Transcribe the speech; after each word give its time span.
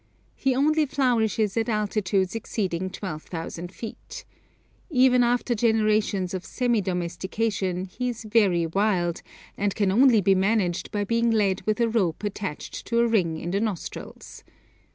He 0.33 0.55
only 0.55 0.87
flourishes 0.87 1.55
at 1.57 1.69
altitudes 1.69 2.33
exceeding 2.33 2.89
12,000 2.89 3.71
feet. 3.71 4.25
Even 4.89 5.23
after 5.23 5.53
generations 5.53 6.33
of 6.33 6.43
semi 6.43 6.81
domestication 6.81 7.85
he 7.85 8.09
is 8.09 8.23
very 8.25 8.65
wild, 8.65 9.21
and 9.55 9.75
can 9.75 9.91
only 9.91 10.19
be 10.19 10.33
managed 10.33 10.89
by 10.89 11.03
being 11.03 11.29
led 11.29 11.61
with 11.67 11.79
a 11.79 11.87
rope 11.87 12.23
attached 12.23 12.87
to 12.87 12.97
a 12.97 13.05
ring 13.07 13.37
in 13.37 13.51
the 13.51 13.61
nostrils. 13.61 14.43